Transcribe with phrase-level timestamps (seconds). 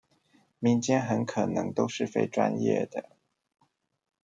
[0.57, 3.09] 民間很可能都是非專業的